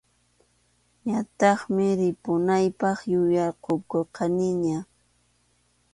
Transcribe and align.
Ñataqmi 1.09 1.85
ripunaypaq 1.99 2.97
yuyaykukurqaniña. 3.11 4.77